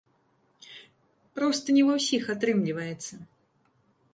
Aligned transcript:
Проста 1.39 1.67
не 1.79 1.83
ва 1.91 1.99
ўсіх 1.99 2.23
атрымліваецца. 2.35 3.13